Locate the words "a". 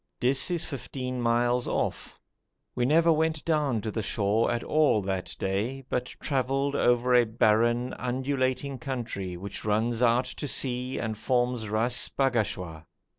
7.13-7.23